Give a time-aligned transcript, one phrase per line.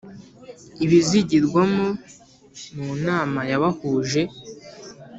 [0.85, 1.83] ibizigirwamo
[2.85, 4.21] munama yabahuje